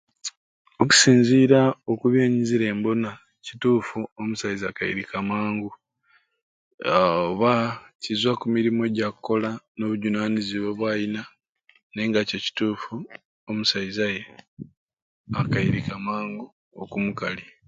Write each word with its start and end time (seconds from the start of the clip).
Okusinzira 0.81 1.59
okubyenyizire 1.91 2.67
mbona 2.77 3.09
kituffu 3.45 3.99
omusaiza 4.19 4.65
akairikire 4.69 5.21
mangu 5.29 5.69
aah 6.91 7.21
oba 7.31 7.53
kizwa 8.01 8.33
kumirimu 8.41 8.83
jakola 8.97 9.49
nobujunanizibwa 9.77 10.71
bwalina 10.79 11.21
nayenga 11.93 12.21
kyo 12.29 12.39
kituffu 12.45 12.93
omusaiza 13.49 14.05
ye 14.15 14.23
akairika 15.41 15.93
mangu 16.07 16.45
okumukali. 16.81 17.43